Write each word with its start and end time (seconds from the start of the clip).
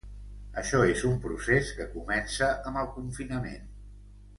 Això 0.61 0.79
és 0.93 1.03
un 1.11 1.19
procés 1.27 1.69
que 1.83 1.89
comença 1.93 2.51
amb 2.71 2.83
el 2.85 2.91
confinament. 3.01 3.73